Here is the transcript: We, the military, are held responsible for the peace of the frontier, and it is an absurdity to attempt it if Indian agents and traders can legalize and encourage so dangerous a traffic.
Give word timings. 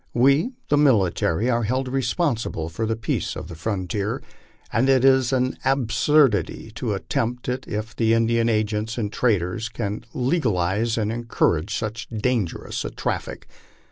We, 0.15 0.53
the 0.69 0.79
military, 0.79 1.47
are 1.47 1.61
held 1.61 1.87
responsible 1.87 2.69
for 2.69 2.87
the 2.87 2.95
peace 2.95 3.35
of 3.35 3.49
the 3.49 3.55
frontier, 3.55 4.23
and 4.73 4.89
it 4.89 5.05
is 5.05 5.31
an 5.31 5.59
absurdity 5.63 6.71
to 6.71 6.95
attempt 6.95 7.47
it 7.47 7.67
if 7.67 7.93
Indian 8.01 8.49
agents 8.49 8.97
and 8.97 9.13
traders 9.13 9.69
can 9.69 10.03
legalize 10.15 10.97
and 10.97 11.11
encourage 11.11 11.75
so 11.75 11.91
dangerous 12.17 12.83
a 12.83 12.89
traffic. 12.89 13.47